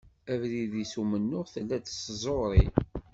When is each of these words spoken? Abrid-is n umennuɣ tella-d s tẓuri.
Abrid-is 0.33 0.93
n 0.95 0.99
umennuɣ 1.01 1.45
tella-d 1.53 1.85
s 1.91 1.95
tẓuri. 2.05 2.65